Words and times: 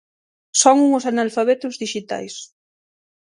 Son 0.61 0.77
uns 0.95 1.03
analfabetos 1.11 1.79
dixitais. 1.83 2.35